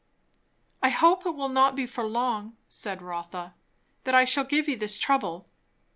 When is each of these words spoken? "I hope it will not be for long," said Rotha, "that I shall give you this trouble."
"I 0.81 0.89
hope 0.89 1.27
it 1.27 1.35
will 1.35 1.47
not 1.49 1.75
be 1.75 1.85
for 1.85 2.03
long," 2.03 2.57
said 2.67 3.03
Rotha, 3.03 3.53
"that 4.03 4.15
I 4.15 4.25
shall 4.25 4.45
give 4.45 4.67
you 4.67 4.75
this 4.75 4.97
trouble." 4.97 5.45